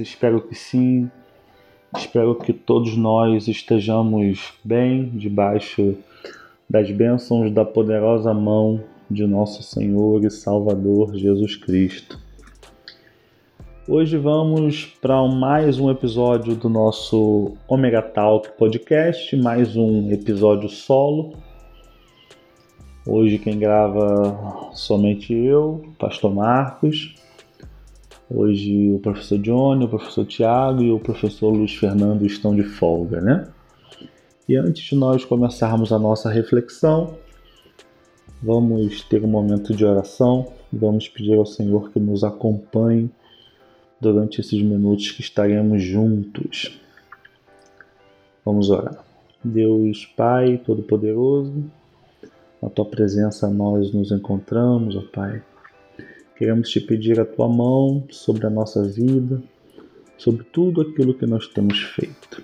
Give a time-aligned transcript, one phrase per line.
[0.00, 1.10] Espero que sim.
[1.96, 5.96] Espero que todos nós estejamos bem debaixo
[6.68, 12.18] das bênçãos da poderosa mão de nosso Senhor e Salvador Jesus Cristo.
[13.88, 21.34] Hoje vamos para mais um episódio do nosso Omega Talk podcast, mais um episódio solo
[23.06, 27.14] Hoje quem grava somente eu, Pastor Marcos.
[28.32, 33.20] Hoje o professor Johnny, o professor Tiago e o professor Luiz Fernando estão de folga,
[33.20, 33.48] né?
[34.48, 37.16] E antes de nós começarmos a nossa reflexão,
[38.40, 40.52] vamos ter um momento de oração.
[40.72, 43.10] Vamos pedir ao Senhor que nos acompanhe
[44.00, 46.80] durante esses minutos que estaremos juntos.
[48.44, 49.04] Vamos orar.
[49.42, 51.64] Deus Pai Todo-Poderoso,
[52.62, 55.42] na tua presença nós nos encontramos, ó Pai.
[56.40, 59.42] Queremos te pedir a tua mão sobre a nossa vida,
[60.16, 62.42] sobre tudo aquilo que nós temos feito.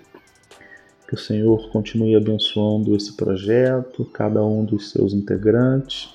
[1.09, 6.11] Que o Senhor continue abençoando esse projeto, cada um dos seus integrantes,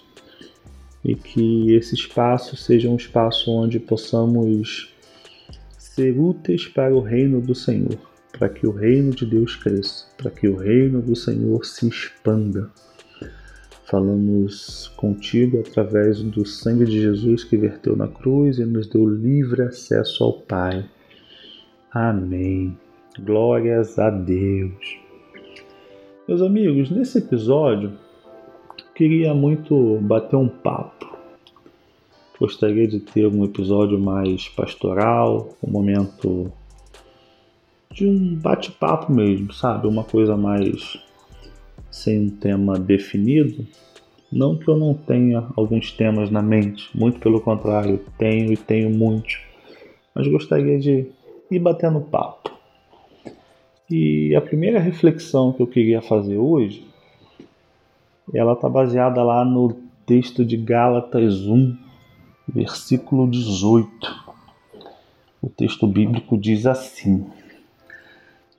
[1.03, 4.93] e que esse espaço seja um espaço onde possamos
[5.75, 7.97] ser úteis para o reino do Senhor,
[8.31, 12.69] para que o reino de Deus cresça, para que o reino do Senhor se expanda
[13.92, 19.64] Falamos contigo através do sangue de Jesus que verteu na cruz e nos deu livre
[19.64, 20.86] acesso ao Pai.
[21.92, 22.78] Amém.
[23.19, 24.97] Glórias a Deus.
[26.25, 27.91] Meus amigos, nesse episódio
[28.96, 31.13] queria muito bater um papo.
[32.40, 36.50] Gostaria de ter um episódio mais pastoral, um momento
[37.91, 39.85] de um bate-papo mesmo, sabe?
[39.85, 40.97] Uma coisa mais
[41.91, 43.68] sem um tema definido,
[44.31, 48.90] não que eu não tenha alguns temas na mente, muito pelo contrário, tenho e tenho
[48.90, 49.41] muitos,
[50.16, 51.06] mas gostaria de
[51.51, 52.50] ir batendo papo.
[53.90, 56.88] E a primeira reflexão que eu queria fazer hoje,
[58.34, 59.74] ela está baseada lá no
[60.06, 61.78] texto de Gálatas 1,
[62.47, 63.90] versículo 18.
[65.41, 67.25] O texto bíblico diz assim: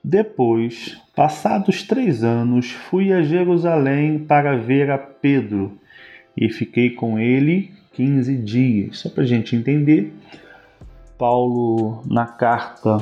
[0.03, 5.77] depois, passados três anos, fui a Jerusalém para ver a Pedro
[6.35, 8.99] e fiquei com ele quinze dias.
[8.99, 10.11] Só para a gente entender,
[11.17, 12.97] Paulo, na carta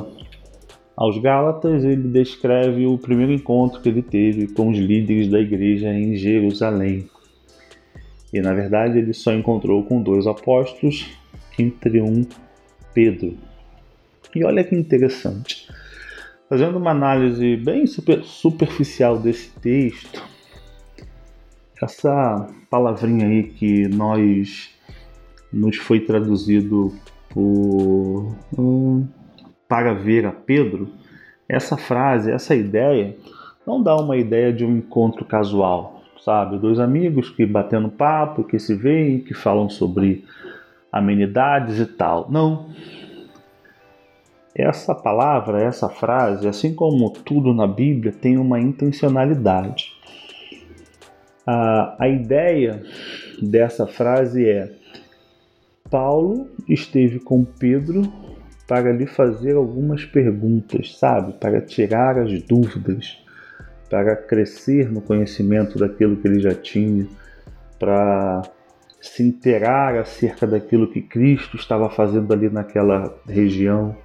[0.96, 5.92] aos Gálatas, ele descreve o primeiro encontro que ele teve com os líderes da igreja
[5.92, 7.10] em Jerusalém.
[8.32, 11.10] E na verdade ele só encontrou com dois apóstolos,
[11.58, 12.24] entre um
[12.94, 13.36] Pedro.
[14.36, 15.68] E olha que interessante.
[16.52, 20.22] Fazendo uma análise bem super, superficial desse texto,
[21.82, 24.70] essa palavrinha aí que nós
[25.54, 26.94] nos foi traduzido
[27.30, 29.08] por um,
[29.66, 30.90] para ver a Pedro,
[31.48, 33.16] essa frase, essa ideia,
[33.66, 36.60] não dá uma ideia de um encontro casual, sabe?
[36.60, 40.26] Dois amigos que batendo papo, que se veem, que falam sobre
[40.92, 42.30] amenidades e tal.
[42.30, 42.66] Não.
[44.56, 49.94] Essa palavra, essa frase, assim como tudo na Bíblia, tem uma intencionalidade.
[51.48, 52.84] A, a ideia
[53.42, 54.72] dessa frase é:
[55.90, 58.02] Paulo esteve com Pedro
[58.68, 61.34] para lhe fazer algumas perguntas, sabe?
[61.34, 63.18] Para tirar as dúvidas,
[63.90, 67.08] para crescer no conhecimento daquilo que ele já tinha,
[67.80, 68.42] para
[69.02, 73.96] se inteirar acerca daquilo que Cristo estava fazendo ali naquela região.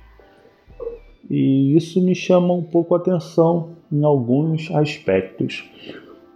[1.28, 5.68] E isso me chama um pouco a atenção em alguns aspectos.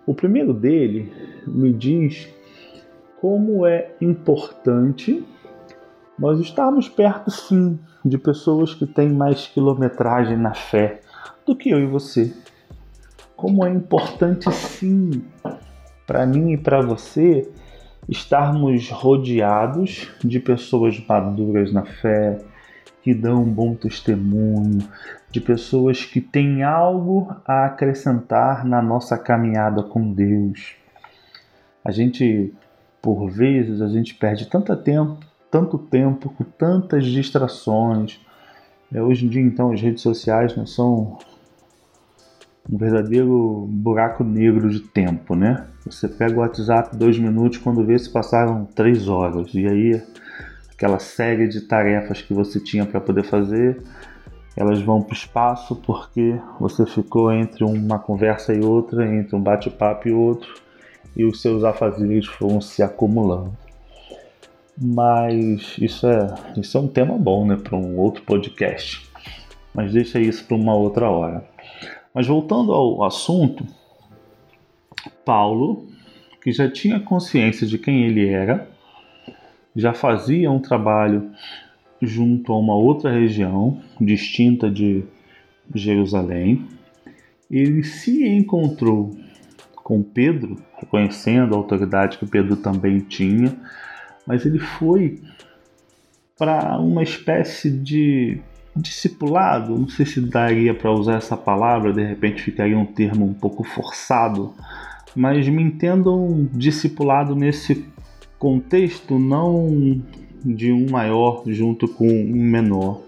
[0.06, 1.12] O primeiro dele
[1.46, 2.28] me diz
[3.20, 5.22] como é importante
[6.18, 11.00] nós estarmos perto, sim, de pessoas que têm mais quilometragem na fé
[11.46, 12.34] do que eu e você.
[13.36, 15.22] Como é importante, sim,
[16.06, 17.50] para mim e para você
[18.08, 22.38] estarmos rodeados de pessoas maduras na fé,
[23.02, 24.86] que dão um bom testemunho,
[25.30, 30.74] de pessoas que têm algo a acrescentar na nossa caminhada com Deus.
[31.84, 32.52] A gente,
[33.00, 35.18] por vezes, a gente perde tanto tempo,
[35.50, 38.20] tanto tempo com tantas distrações.
[38.92, 41.18] É, hoje em dia, então, as redes sociais né, são
[42.70, 45.66] um verdadeiro buraco negro de tempo, né?
[45.86, 49.54] Você pega o WhatsApp dois minutos, quando vê se passaram três horas.
[49.54, 50.02] E aí
[50.80, 53.82] aquela série de tarefas que você tinha para poder fazer,
[54.56, 59.42] elas vão para o espaço porque você ficou entre uma conversa e outra, entre um
[59.42, 60.54] bate-papo e outro,
[61.14, 63.54] e os seus afazeres foram se acumulando.
[64.80, 69.06] Mas isso é, isso é um tema bom, né, para um outro podcast.
[69.74, 71.44] Mas deixa isso para uma outra hora.
[72.14, 73.66] Mas voltando ao assunto,
[75.26, 75.88] Paulo,
[76.42, 78.66] que já tinha consciência de quem ele era,
[79.74, 81.30] já fazia um trabalho
[82.00, 85.04] junto a uma outra região distinta de
[85.74, 86.66] Jerusalém,
[87.50, 89.16] ele se encontrou
[89.74, 93.54] com Pedro, reconhecendo a autoridade que Pedro também tinha,
[94.26, 95.20] mas ele foi
[96.38, 98.40] para uma espécie de
[98.74, 103.34] discipulado, não sei se daria para usar essa palavra, de repente ficaria um termo um
[103.34, 104.54] pouco forçado,
[105.14, 107.84] mas me entendam discipulado nesse
[108.40, 110.02] contexto não
[110.42, 113.02] de um maior junto com um menor,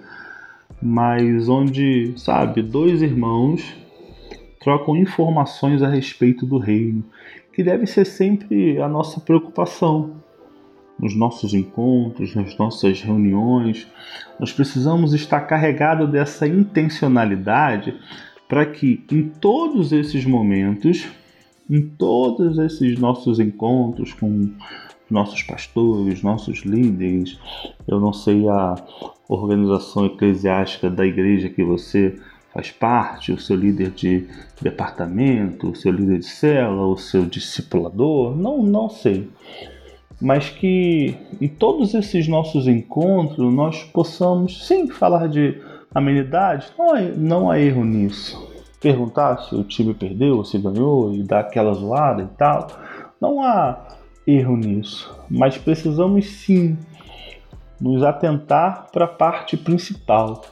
[0.81, 3.65] mas onde, sabe, dois irmãos
[4.61, 7.03] trocam informações a respeito do reino,
[7.51, 10.17] que deve ser sempre a nossa preocupação.
[11.01, 13.89] Nos nossos encontros, nas nossas reuniões,
[14.39, 17.99] nós precisamos estar carregados dessa intencionalidade
[18.47, 21.09] para que em todos esses momentos,
[21.69, 24.51] em todos esses nossos encontros com
[25.13, 27.39] nossos pastores, nossos líderes,
[27.87, 28.75] eu não sei a
[29.29, 32.19] organização eclesiástica da igreja que você
[32.53, 34.27] faz parte, o seu líder de
[34.61, 39.31] departamento, o seu líder de cela, o seu discipulador, não, não sei.
[40.21, 45.61] Mas que em todos esses nossos encontros nós possamos sim falar de
[45.95, 48.51] amenidade, não há, não há erro nisso.
[48.81, 52.67] Perguntar se o time perdeu, se ganhou e dar aquela zoada e tal,
[53.21, 55.15] não há erro nisso.
[55.31, 56.77] Mas precisamos sim
[57.81, 60.43] nos atentar para a parte principal,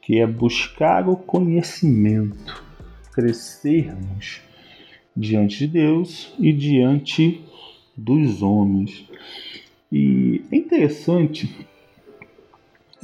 [0.00, 2.64] que é buscar o conhecimento,
[3.12, 4.40] crescermos
[5.14, 7.44] diante de Deus e diante
[7.96, 9.04] dos homens.
[9.92, 11.54] E é interessante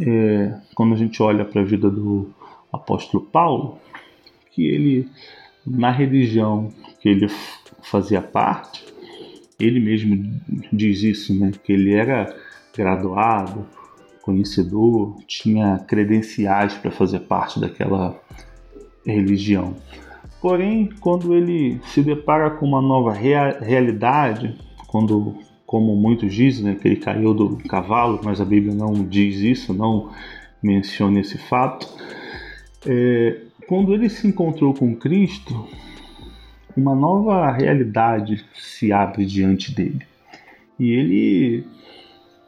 [0.01, 2.31] é, quando a gente olha para a vida do
[2.73, 3.79] apóstolo Paulo,
[4.53, 5.09] que ele,
[5.67, 7.29] na religião que ele
[7.83, 8.85] fazia parte,
[9.59, 10.41] ele mesmo
[10.73, 12.35] diz isso, né, que ele era
[12.77, 13.67] graduado,
[14.23, 18.21] conhecedor, tinha credenciais para fazer parte daquela
[19.05, 19.77] religião.
[20.41, 24.57] Porém, quando ele se depara com uma nova rea realidade,
[24.87, 29.37] quando, como muitos dizem, né, que ele caiu do cavalo, mas a Bíblia não diz
[29.39, 30.11] isso, não
[30.63, 31.89] menciona esse fato,
[32.85, 35.67] é, quando ele se encontrou com Cristo,
[36.77, 40.03] uma nova realidade se abre diante dele.
[40.79, 41.67] E ele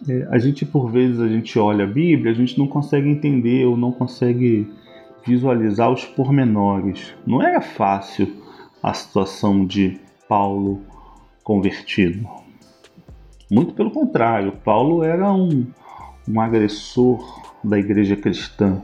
[0.06, 3.64] é, a gente por vezes a gente olha a Bíblia, a gente não consegue entender
[3.64, 4.70] ou não consegue
[5.26, 7.14] visualizar os pormenores.
[7.26, 8.30] Não era fácil
[8.82, 9.98] a situação de
[10.28, 10.82] Paulo
[11.42, 12.28] convertido.
[13.50, 15.66] Muito pelo contrário, Paulo era um,
[16.28, 18.82] um agressor da igreja cristã.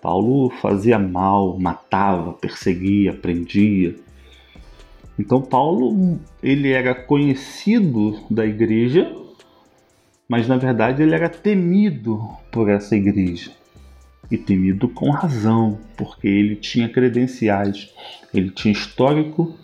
[0.00, 3.94] Paulo fazia mal, matava, perseguia, prendia.
[5.18, 9.22] Então Paulo ele era conhecido da igreja
[10.32, 13.50] mas na verdade ele era temido por essa igreja.
[14.30, 17.92] E temido com razão, porque ele tinha credenciais,
[18.32, 19.54] ele tinha histórico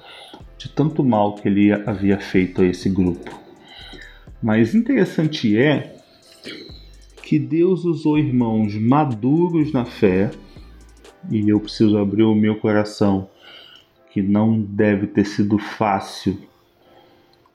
[0.59, 3.40] de tanto mal que ele havia feito a esse grupo.
[4.43, 5.97] Mas interessante é
[7.23, 10.31] que Deus usou irmãos maduros na fé,
[11.31, 13.31] e eu preciso abrir o meu coração,
[14.11, 16.38] que não deve ter sido fácil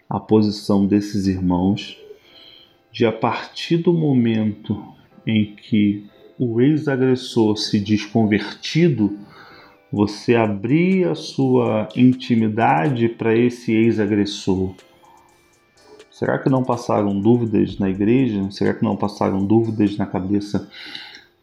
[0.09, 1.97] a posição desses irmãos
[2.91, 4.83] de a partir do momento
[5.25, 6.05] em que
[6.37, 9.17] o ex-agressor se diz convertido,
[9.91, 14.73] você abrir a sua intimidade para esse ex-agressor.
[16.11, 18.49] Será que não passaram dúvidas na igreja?
[18.51, 20.69] Será que não passaram dúvidas na cabeça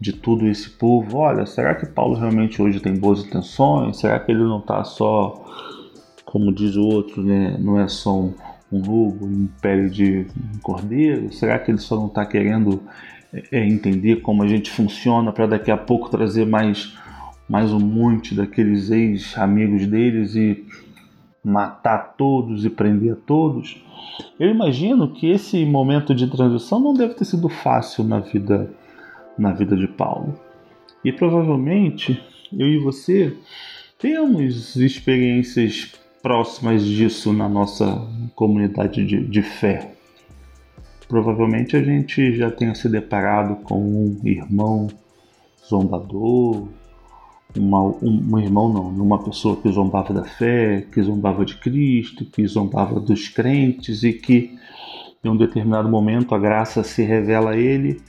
[0.00, 1.18] de todo esse povo?
[1.18, 3.98] Olha, será que Paulo realmente hoje tem boas intenções?
[3.98, 5.44] Será que ele não está só,
[6.24, 7.56] como diz o outro, né?
[7.58, 8.34] não é só um,
[8.72, 10.26] um lobo em pele de
[10.62, 11.32] cordeiro?
[11.32, 12.82] Será que ele só não está querendo
[13.52, 16.96] é, entender como a gente funciona para daqui a pouco trazer mais,
[17.46, 20.64] mais um monte daqueles ex-amigos deles e
[21.44, 23.82] matar todos e prender todos?
[24.38, 28.72] Eu imagino que esse momento de transição não deve ter sido fácil na vida,
[29.38, 30.38] na vida de Paulo.
[31.04, 32.22] E provavelmente
[32.52, 33.36] eu e você
[33.98, 39.94] temos experiências próximas disso na nossa comunidade de, de fé.
[41.08, 44.88] Provavelmente a gente já tenha se deparado com um irmão
[45.68, 46.68] zombador,
[47.56, 52.24] uma, um, um, irmão não, uma pessoa que zombava da fé, que zombava de Cristo,
[52.24, 54.56] que zombava dos crentes e que
[55.24, 58.00] em um determinado momento a graça se revela a ele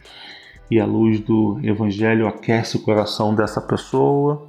[0.71, 4.47] e a luz do evangelho aquece o coração dessa pessoa,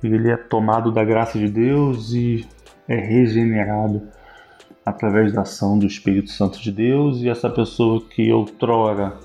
[0.00, 2.46] e ele é tomado da graça de Deus e
[2.86, 4.08] é regenerado
[4.86, 9.18] através da ação do Espírito Santo de Deus, e essa pessoa que outrora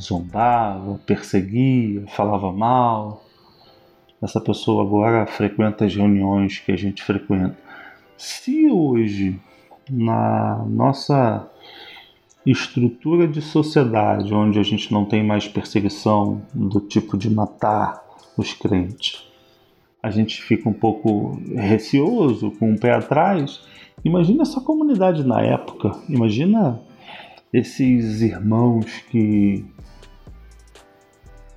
[0.00, 3.22] zombava, perseguia, falava mal,
[4.22, 7.56] essa pessoa agora frequenta as reuniões que a gente frequenta.
[8.16, 9.38] Se hoje,
[9.90, 11.50] na nossa
[12.46, 18.02] estrutura de sociedade, onde a gente não tem mais perseguição do tipo de matar
[18.36, 19.26] os crentes,
[20.02, 23.60] a gente fica um pouco receoso, com o um pé atrás.
[24.04, 26.80] Imagina essa comunidade na época, imagina
[27.52, 29.64] esses irmãos que,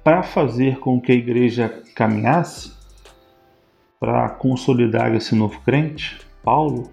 [0.03, 2.74] para fazer com que a igreja caminhasse,
[4.00, 6.89] para consolidar esse novo crente, Paulo,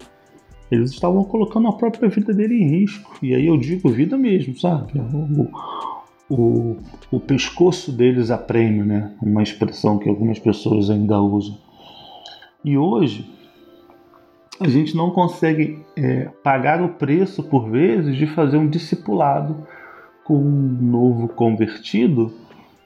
[0.71, 3.17] eles estavam colocando a própria vida dele em risco.
[3.21, 4.93] E aí eu digo vida mesmo, sabe?
[4.99, 5.49] O,
[6.29, 6.77] o,
[7.11, 9.13] o pescoço deles a prêmio, né?
[9.21, 11.57] Uma expressão que algumas pessoas ainda usam.
[12.63, 13.29] E hoje
[14.59, 19.67] a gente não consegue é, pagar o preço, por vezes, de fazer um discipulado
[20.23, 22.33] com um novo convertido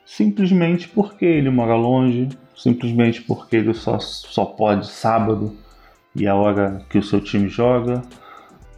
[0.06, 5.56] simplesmente porque ele mora longe, simplesmente porque ele só, só pode sábado
[6.16, 8.02] e a hora que o seu time joga,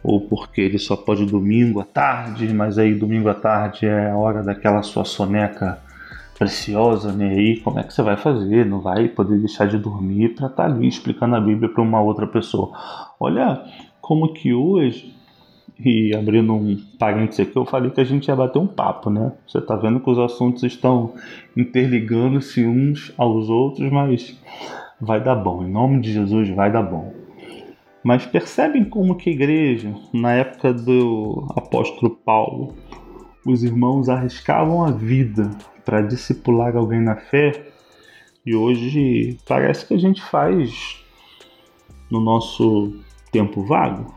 [0.02, 4.16] ou porque ele só pode domingo à tarde, mas aí domingo à tarde é a
[4.16, 5.78] hora daquela sua soneca
[6.38, 7.30] preciosa, né?
[7.30, 8.66] aí como é que você vai fazer?
[8.66, 12.00] Não vai poder deixar de dormir para estar tá ali explicando a Bíblia para uma
[12.00, 12.72] outra pessoa.
[13.18, 13.62] Olha
[14.00, 15.14] como que hoje,
[15.78, 19.32] e abrindo um parênteses aqui, eu falei que a gente ia bater um papo, né?
[19.46, 21.14] Você está vendo que os assuntos estão
[21.56, 24.38] interligando-se uns aos outros, mas
[25.00, 25.64] vai dar bom.
[25.64, 27.23] Em nome de Jesus, vai dar bom.
[28.04, 32.74] Mas percebem como que a igreja, na época do apóstolo Paulo,
[33.46, 35.50] os irmãos arriscavam a vida
[35.86, 37.66] para discipular alguém na fé,
[38.44, 41.02] e hoje parece que a gente faz
[42.10, 42.94] no nosso
[43.32, 44.14] tempo vago.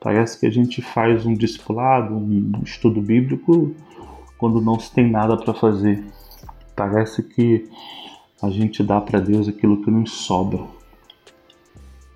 [0.00, 3.72] Parece que a gente faz um discipulado, um estudo bíblico
[4.36, 6.04] quando não se tem nada para fazer.
[6.74, 7.70] Parece que
[8.42, 10.81] a gente dá para Deus aquilo que nos sobra.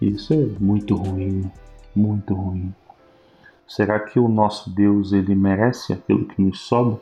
[0.00, 1.50] Isso é muito ruim,
[1.95, 2.75] muito ruim.
[3.67, 7.00] Será que o nosso Deus ele merece aquilo que nos sobra?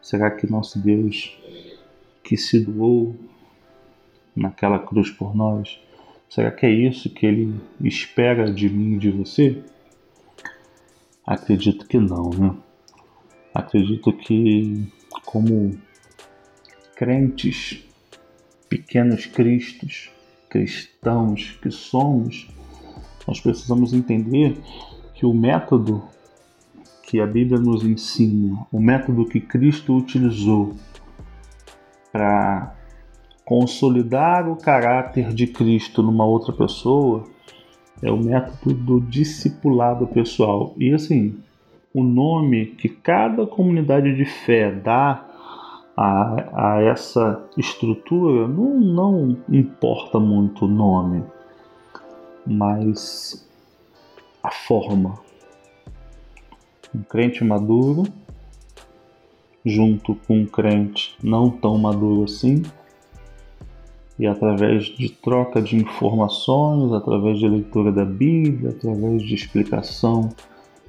[0.00, 1.36] Será que nosso Deus
[2.22, 3.16] que se doou
[4.36, 5.80] naquela cruz por nós,
[6.28, 9.62] será que é isso que ele espera de mim e de você?
[11.26, 12.54] Acredito que não, né?
[13.54, 14.86] Acredito que
[15.24, 15.78] como
[16.94, 17.84] crentes,
[18.68, 20.10] pequenos cristos,
[20.48, 22.48] cristãos que somos,
[23.26, 24.56] nós precisamos entender
[25.14, 26.02] que o método
[27.04, 30.74] que a Bíblia nos ensina, o método que Cristo utilizou
[32.12, 32.74] para
[33.44, 37.24] consolidar o caráter de Cristo numa outra pessoa
[38.02, 40.74] é o método do discipulado pessoal.
[40.78, 41.38] E assim,
[41.94, 45.27] o nome que cada comunidade de fé dá
[46.00, 51.24] a, a essa estrutura, não, não importa muito o nome,
[52.46, 53.44] mas
[54.40, 55.18] a forma.
[56.94, 58.04] Um crente maduro,
[59.66, 62.62] junto com um crente não tão maduro assim,
[64.16, 70.28] e através de troca de informações, através de leitura da Bíblia, através de explicação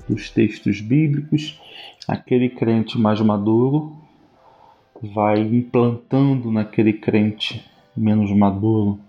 [0.07, 1.59] dos textos bíblicos,
[2.07, 4.07] aquele crente mais maduro
[5.01, 7.63] vai implantando naquele crente
[7.95, 8.99] menos maduro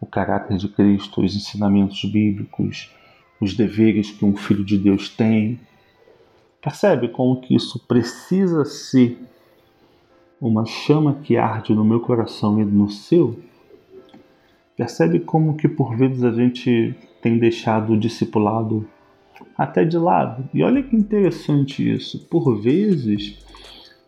[0.00, 2.90] o caráter de Cristo, os ensinamentos bíblicos,
[3.40, 5.60] os deveres que um filho de Deus tem.
[6.62, 9.18] Percebe como que isso precisa ser
[10.40, 13.38] uma chama que arde no meu coração e no seu?
[14.76, 18.88] Percebe como que por vezes a gente tem deixado o discipulado
[19.56, 20.48] até de lado?
[20.54, 22.18] E olha que interessante isso.
[22.30, 23.38] Por vezes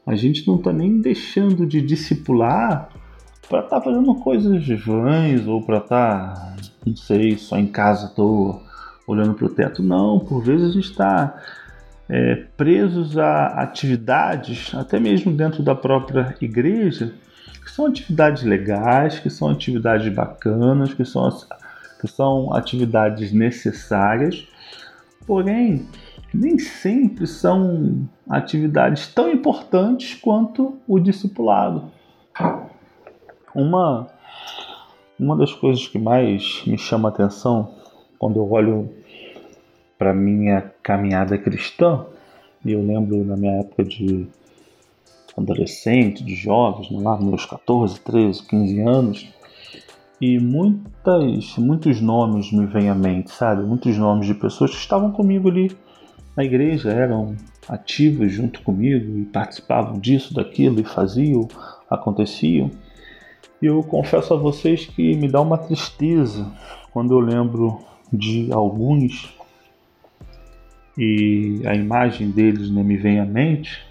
[0.07, 2.89] a gente não está nem deixando de discipular
[3.49, 6.57] para estar tá fazendo coisas vãs ou para estar, tá,
[6.87, 8.61] não sei, só em casa tô
[9.07, 9.83] olhando para o teto.
[9.83, 11.41] Não, por vezes a gente está
[12.09, 17.15] é, presos a atividades, até mesmo dentro da própria igreja,
[17.65, 21.31] que são atividades legais, que são atividades bacanas, que são,
[22.01, 24.47] que são atividades necessárias,
[25.27, 25.87] porém
[26.35, 31.91] nem sempre são atividades tão importantes quanto o discipulado.
[33.55, 34.07] Uma,
[35.19, 37.75] uma das coisas que mais me chama a atenção
[38.19, 38.89] quando eu olho
[39.99, 42.07] para minha caminhada cristã.
[42.65, 44.27] E eu lembro na minha época de
[45.37, 49.29] adolescente, de jovens, né, lá meus 14, 13, 15 anos,
[50.21, 53.63] e muitas, muitos nomes me vêm à mente, sabe?
[53.65, 55.77] Muitos nomes de pessoas que estavam comigo ali
[56.37, 57.37] na igreja, eram
[57.69, 61.47] ativas junto comigo e participavam disso, daquilo e faziam,
[61.89, 62.71] aconteciam.
[63.61, 66.51] E eu confesso a vocês que me dá uma tristeza
[66.91, 67.81] quando eu lembro
[68.13, 69.37] de alguns
[70.99, 73.83] e a imagem deles né, me vem à mente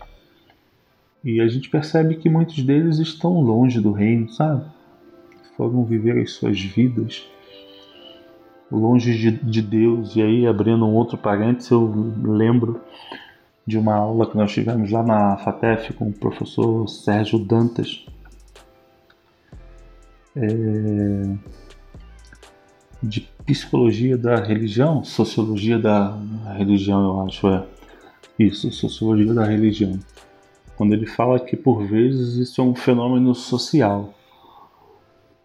[1.23, 4.65] e a gente percebe que muitos deles estão longe do reino, sabe?
[5.55, 7.25] Foram viver as suas vidas
[8.71, 10.15] longe de, de Deus.
[10.15, 12.81] E aí, abrindo um outro parênteses, eu lembro
[13.65, 18.05] de uma aula que nós tivemos lá na FATEF com o professor Sérgio Dantas.
[20.35, 21.35] É,
[23.03, 26.17] de psicologia da religião, sociologia da
[26.57, 27.65] religião, eu acho, é.
[28.39, 29.99] Isso, sociologia da religião
[30.81, 34.15] quando ele fala que por vezes isso é um fenômeno social.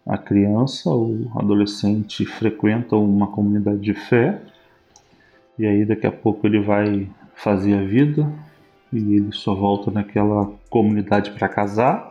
[0.07, 4.41] A criança ou adolescente frequenta uma comunidade de fé
[5.59, 8.31] e aí daqui a pouco ele vai fazer a vida
[8.93, 12.09] e ele só volta naquela comunidade para casar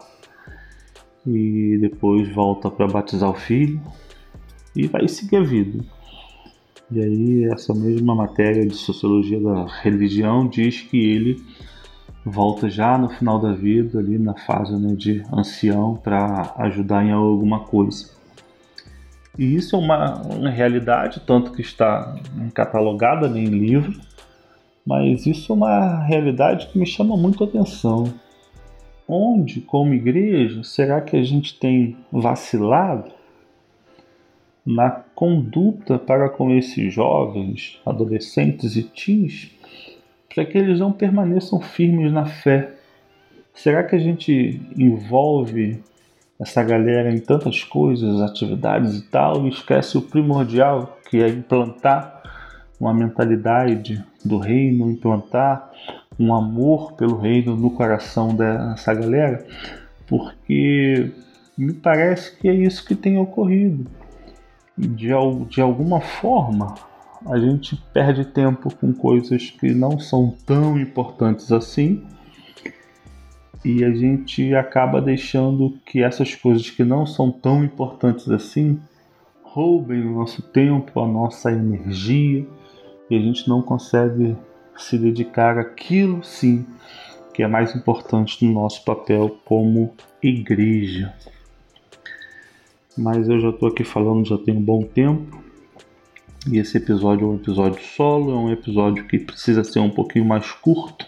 [1.26, 3.80] e depois volta para batizar o filho
[4.74, 5.82] e vai seguir a vida.
[6.90, 11.42] E aí essa mesma matéria de sociologia da religião diz que ele
[12.28, 17.12] volta já no final da vida, ali na fase né, de ancião, para ajudar em
[17.12, 18.10] alguma coisa.
[19.38, 22.16] E isso é uma, uma realidade, tanto que está
[22.52, 24.00] catalogada né, em livro,
[24.84, 28.12] mas isso é uma realidade que me chama muito a atenção.
[29.06, 33.12] Onde, como igreja, será que a gente tem vacilado
[34.64, 39.55] na conduta para com esses jovens, adolescentes e teens
[40.36, 42.74] para que eles não permaneçam firmes na fé.
[43.54, 45.82] Será que a gente envolve
[46.38, 52.22] essa galera em tantas coisas, atividades e tal, e esquece o primordial, que é implantar
[52.78, 55.72] uma mentalidade do reino, implantar
[56.20, 59.42] um amor pelo reino no coração dessa galera?
[60.06, 61.12] Porque
[61.56, 63.86] me parece que é isso que tem ocorrido.
[64.76, 65.08] De,
[65.48, 66.74] de alguma forma,
[67.28, 72.04] a gente perde tempo com coisas que não são tão importantes assim.
[73.64, 78.80] E a gente acaba deixando que essas coisas que não são tão importantes assim
[79.42, 82.46] roubem o nosso tempo, a nossa energia.
[83.10, 84.36] E a gente não consegue
[84.76, 86.64] se dedicar àquilo sim
[87.32, 91.12] que é mais importante no nosso papel como igreja.
[92.96, 95.45] Mas eu já estou aqui falando já tem um bom tempo
[96.50, 100.24] e esse episódio é um episódio solo, é um episódio que precisa ser um pouquinho
[100.24, 101.06] mais curto.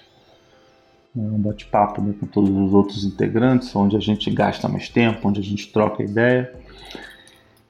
[1.17, 5.29] É um bate-papo né, com todos os outros integrantes, onde a gente gasta mais tempo,
[5.29, 6.53] onde a gente troca ideia.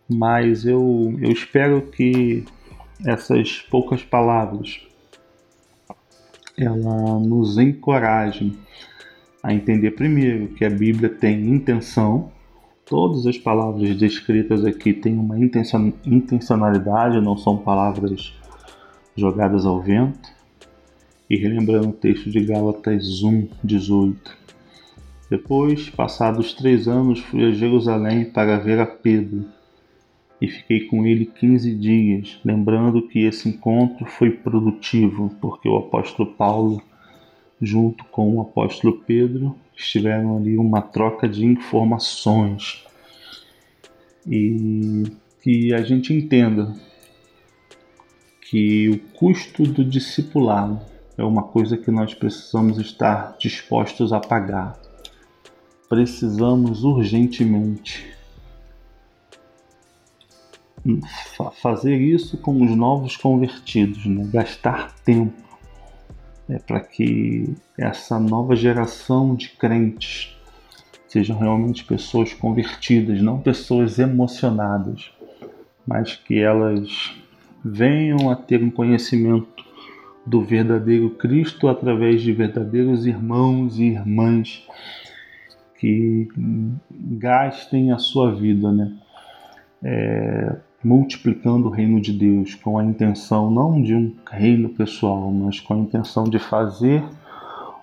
[0.08, 2.44] Mas eu, eu espero que
[3.04, 4.80] essas poucas palavras
[6.56, 8.58] ela nos encorajem
[9.42, 12.32] a entender primeiro que a Bíblia tem intenção
[12.88, 18.32] Todas as palavras descritas aqui têm uma intencionalidade, não são palavras
[19.14, 20.30] jogadas ao vento.
[21.28, 24.36] E relembrando o texto de Gálatas 1, 18.
[25.30, 29.44] Depois, passados três anos, fui a Jerusalém para ver a Pedro
[30.40, 36.32] e fiquei com ele 15 dias, lembrando que esse encontro foi produtivo, porque o apóstolo
[36.32, 36.80] Paulo,
[37.60, 42.84] junto com o apóstolo Pedro, estiveram ali uma troca de informações
[44.26, 45.04] e
[45.40, 46.74] que a gente entenda
[48.42, 50.80] que o custo do discipulado
[51.16, 54.78] é uma coisa que nós precisamos estar dispostos a pagar.
[55.88, 58.14] Precisamos urgentemente
[61.60, 64.28] fazer isso com os novos convertidos, né?
[64.32, 65.47] gastar tempo
[66.48, 70.36] é, para que essa nova geração de crentes
[71.06, 75.10] sejam realmente pessoas convertidas, não pessoas emocionadas,
[75.86, 77.14] mas que elas
[77.64, 79.64] venham a ter um conhecimento
[80.24, 84.66] do verdadeiro Cristo através de verdadeiros irmãos e irmãs
[85.78, 86.28] que
[86.90, 88.92] gastem a sua vida, né?
[89.82, 95.60] É, multiplicando o reino de Deus com a intenção não de um reino pessoal, mas
[95.60, 97.02] com a intenção de fazer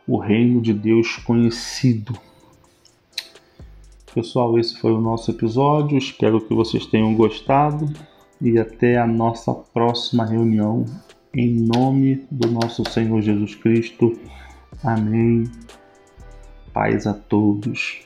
[0.08, 2.17] o reino de Deus conhecido.
[4.13, 5.97] Pessoal, esse foi o nosso episódio.
[5.97, 7.91] Espero que vocês tenham gostado
[8.41, 10.86] e até a nossa próxima reunião
[11.34, 14.17] em nome do nosso Senhor Jesus Cristo.
[14.81, 15.43] Amém.
[16.71, 18.05] Paz a todos.